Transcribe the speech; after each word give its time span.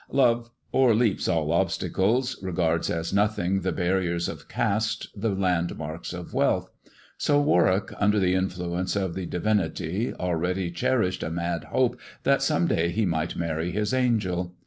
Love 0.09 0.49
overleaps 0.73 1.27
all 1.27 1.51
obstacles, 1.51 2.41
regards 2.41 2.89
as 2.89 3.13
nothing 3.13 3.59
the 3.61 3.71
bar 3.71 3.99
riers 3.99 4.27
of 4.27 4.47
caste, 4.49 5.09
the 5.15 5.29
landmarks 5.29 6.11
of 6.11 6.33
wealth; 6.33 6.71
so 7.19 7.39
Warwick, 7.39 7.91
under 7.99 8.19
the 8.19 8.33
influence 8.33 8.95
of 8.95 9.13
the 9.13 9.27
divinity, 9.27 10.11
already 10.15 10.71
cherished 10.71 11.21
a 11.21 11.29
mad 11.29 11.65
hope 11.65 11.99
that 12.23 12.41
some 12.41 12.65
day 12.65 12.89
he 12.89 13.05
might 13.05 13.35
marry 13.35 13.69
his 13.69 13.93
angel. 13.93 14.55